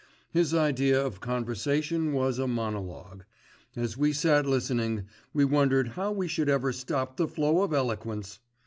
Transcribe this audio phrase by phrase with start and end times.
[0.31, 3.23] His idea of conversation was a monologue.
[3.75, 8.39] As we sat listening, we wondered how we should ever stop the flow of eloquence.